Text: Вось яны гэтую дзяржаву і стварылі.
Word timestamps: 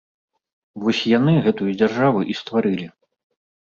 Вось 0.83 1.01
яны 1.17 1.35
гэтую 1.47 1.69
дзяржаву 1.79 2.19
і 2.35 2.39
стварылі. 2.41 2.87